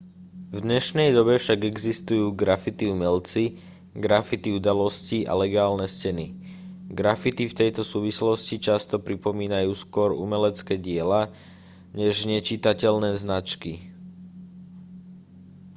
v 0.55 0.65
dnešnej 0.67 1.09
dobe 1.17 1.33
však 1.37 1.59
existujú 1.71 2.25
graffiti 2.41 2.85
umelci 2.95 3.43
graffiti 4.05 4.49
udalosti 4.59 5.19
a 5.31 5.37
legálne 5.43 5.85
steny 5.95 6.25
graffiti 6.99 7.45
v 7.47 7.53
tejto 7.61 7.81
súvislosti 7.91 8.55
často 8.67 8.95
pripomínajú 9.07 9.69
skôr 9.83 10.09
umelecké 10.25 10.75
diela 10.87 11.21
než 11.99 12.15
nečitateľné 12.31 13.11
značky 13.23 13.73